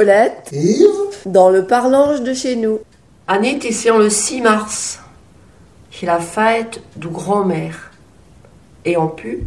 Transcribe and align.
Colette, 0.00 0.48
Yves, 0.50 0.86
dans 1.26 1.50
le 1.50 1.66
parlange 1.66 2.22
de 2.22 2.32
chez 2.32 2.56
nous. 2.56 2.78
Annette 3.28 3.66
ici 3.66 3.90
en 3.90 3.98
le 3.98 4.08
6 4.08 4.40
mars. 4.40 4.98
C'est 5.90 6.06
la 6.06 6.18
fête 6.18 6.80
du 6.96 7.08
grand-mère. 7.08 7.90
Et 8.86 8.96
en 8.96 9.08
plus, 9.08 9.42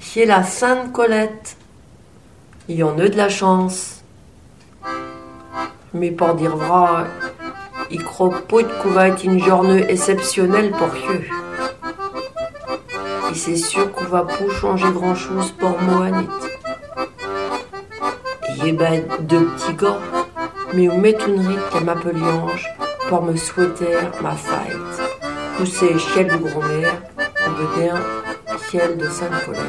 c'est 0.00 0.24
la 0.24 0.42
Sainte 0.42 0.90
Colette. 0.90 1.58
Il 2.70 2.76
y 2.76 2.82
en 2.82 2.98
a 2.98 3.10
de 3.10 3.16
la 3.18 3.28
chance. 3.28 4.00
Mais 5.92 6.12
pour 6.12 6.32
dire 6.32 6.56
vrai, 6.56 7.04
il 7.90 8.02
croit 8.02 8.40
pas 8.48 8.62
que 8.62 8.88
va 8.88 9.08
être 9.08 9.22
une 9.22 9.38
journée 9.38 9.84
exceptionnelle 9.90 10.70
pour 10.70 10.88
eux. 11.10 11.24
Et 13.30 13.34
c'est 13.34 13.56
sûr 13.56 13.92
qu'on 13.92 14.06
va 14.06 14.22
pas 14.22 14.50
changer 14.62 14.90
grand 14.94 15.14
chose 15.14 15.52
pour 15.58 15.78
moi, 15.78 16.06
Annette. 16.06 16.47
Et 18.64 18.72
ben, 18.72 19.04
deux 19.20 19.46
petits 19.46 19.74
gars, 19.74 19.98
mais 20.74 20.84
une 20.84 21.00
rite 21.00 21.60
qu'elle 21.72 21.84
m'appelle 21.84 22.22
Ange 22.22 22.66
pour 23.08 23.22
me 23.22 23.36
souhaiter 23.36 23.96
ma 24.20 24.32
fête. 24.32 24.76
Pousser 25.56 25.98
ciel 25.98 26.26
de 26.26 26.36
grand-mère, 26.36 27.02
ou 27.46 27.78
bien 27.78 27.94
ciel 28.68 28.96
de 28.96 29.08
Sainte-Colette. 29.08 29.62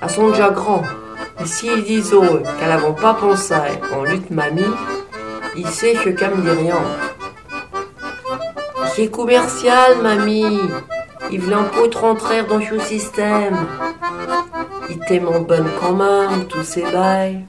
Elles 0.00 0.10
sont 0.10 0.30
déjà 0.30 0.50
grands, 0.50 0.84
et 1.40 1.46
s'ils 1.46 1.82
disent 1.84 2.12
eux 2.14 2.42
qu'elles 2.58 2.68
n'avons 2.68 2.94
pas 2.94 3.14
pensé 3.14 3.54
en 3.94 4.04
lutte 4.04 4.30
mamie, 4.30 4.62
il 5.56 5.66
sait 5.66 5.94
que 5.94 6.10
qu'elle 6.10 6.36
me 6.36 6.52
rien. 6.52 6.76
C'est 8.94 9.10
commercial, 9.10 10.00
mamie. 10.02 10.60
Il 11.30 11.40
vient 11.40 11.64
pas 11.64 11.88
te 11.88 11.98
rentrer 11.98 12.42
dans 12.44 12.60
ce 12.60 12.78
système. 12.78 13.56
Il 14.88 14.98
t'aime 15.00 15.28
en 15.28 15.40
bonne 15.40 15.68
quand 15.80 15.98
tous 16.48 16.62
ces 16.62 16.82
bails. 16.82 17.44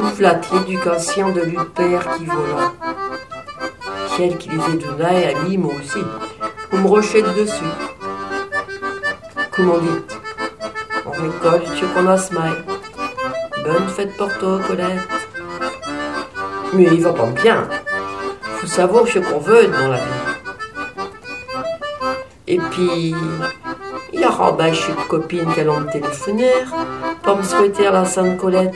Ouvre 0.00 0.20
la 0.20 0.40
l'éducation 0.52 1.30
de 1.30 1.42
lui 1.42 1.58
père 1.76 2.08
qui 2.16 2.24
vola. 2.24 2.72
Celle 4.16 4.36
qui 4.36 4.48
les 4.48 4.56
donné 4.56 5.26
à 5.26 5.32
lui, 5.44 5.58
moi 5.58 5.74
aussi. 5.78 6.04
Vous 6.72 6.78
me 6.78 6.88
rechette 6.88 7.32
dessus. 7.36 7.72
Comment 9.52 9.78
dites 9.78 10.18
On 11.06 11.10
récolte 11.10 11.68
ce 11.68 11.84
qu'on 11.86 12.08
a 12.08 12.18
smile. 12.18 12.64
Bonne 13.64 13.88
fête 13.88 14.16
pour 14.16 14.36
toi, 14.38 14.60
Colette. 14.66 15.08
Mais 16.72 16.84
il 16.84 17.00
va 17.00 17.12
pas 17.12 17.26
bien. 17.26 17.68
Faut 18.42 18.66
savoir 18.66 19.06
ce 19.06 19.20
qu'on 19.20 19.38
veut 19.38 19.68
dans 19.68 19.88
la 19.88 19.98
vie. 19.98 20.17
Et 22.50 22.56
puis, 22.56 23.14
il 24.14 24.20
y 24.20 24.24
a 24.24 24.30
rabat 24.30 24.72
chez 24.72 24.92
une 24.92 25.06
copine 25.06 25.52
qui 25.52 25.60
a 25.60 25.64
le 25.64 25.92
téléphonaire 25.92 26.72
pour 27.22 27.36
me 27.36 27.42
souhaiter 27.42 27.86
à 27.86 27.90
la 27.90 28.06
Sainte 28.06 28.38
Colette. 28.38 28.74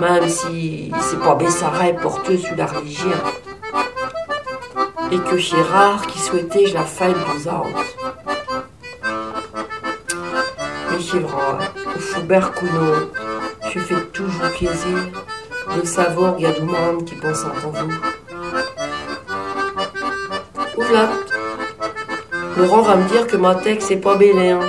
Même 0.00 0.28
si 0.28 0.92
c'est 1.00 1.18
pas 1.18 1.34
Bessaret 1.34 1.96
porteux 2.00 2.36
sur 2.36 2.54
la 2.54 2.66
religion. 2.66 3.10
Et 5.10 5.18
que 5.18 5.72
rare 5.72 6.06
qui 6.06 6.20
souhaitait 6.20 6.66
je 6.66 6.74
la 6.74 6.84
fête 6.84 7.16
aux 7.34 7.48
autres. 7.48 7.96
Mais 10.92 11.00
c'est 11.00 12.00
Foubert 12.00 12.52
Couno, 12.52 13.10
je 13.74 13.80
fais 13.80 14.00
toujours 14.12 14.50
plaisir 14.56 14.98
de 15.76 15.84
savoir 15.84 16.36
qu'il 16.36 16.44
y 16.44 16.48
a 16.48 16.52
du 16.52 16.62
monde 16.62 17.04
qui 17.04 17.16
pense 17.16 17.44
en 17.44 17.70
vous. 17.70 17.92
Ouvre 20.76 21.08
Laurent 22.56 22.82
va 22.82 22.96
me 22.96 23.08
dire 23.08 23.26
que 23.26 23.36
ma 23.36 23.54
texte 23.54 23.88
c'est 23.88 23.96
pas 23.96 24.16
belle, 24.16 24.38
hein. 24.38 24.60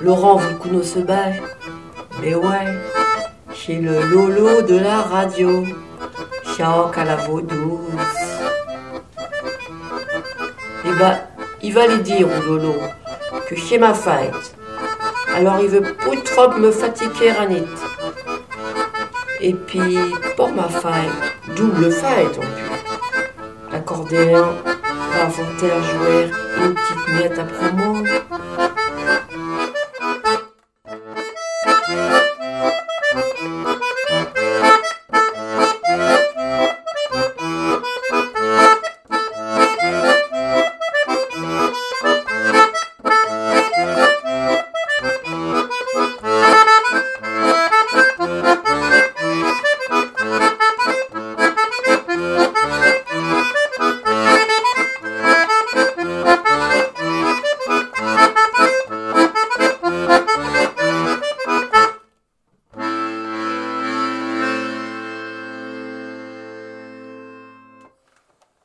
Laurent, 0.00 0.40
le 0.70 0.82
se 0.82 0.98
bat. 0.98 1.32
Mais 2.20 2.34
ouais, 2.34 2.66
c'est 3.54 3.76
le 3.76 4.02
Lolo 4.02 4.62
de 4.62 4.78
la 4.78 5.00
radio. 5.00 5.64
Choc 6.56 6.98
à 6.98 7.04
la 7.04 7.16
veau 7.16 7.40
douce. 7.40 7.98
Et 10.84 10.92
bah, 10.98 11.20
il 11.62 11.72
va 11.72 11.86
lui 11.86 12.02
dire 12.02 12.26
au 12.26 12.42
Lolo 12.46 12.74
que 13.48 13.56
c'est 13.58 13.78
ma 13.78 13.94
fête. 13.94 14.54
Alors 15.34 15.58
il 15.60 15.68
veut 15.68 15.82
pas 15.82 16.16
trop 16.24 16.52
me 16.58 16.70
fatiguer, 16.70 17.30
Anit. 17.38 17.64
Et 19.40 19.54
puis, 19.54 19.98
pour 20.36 20.50
ma 20.52 20.68
fête, 20.68 21.56
double 21.56 21.90
fête 21.90 22.38
en 22.38 22.40
plus. 22.40 23.72
L'accordéon 23.72 24.48
inventer 25.22 25.70
à 25.70 25.82
jouer 25.82 26.30
une 26.64 26.74
petite 26.74 27.08
miette 27.14 27.38
après 27.38 27.72
moi. 27.72 28.02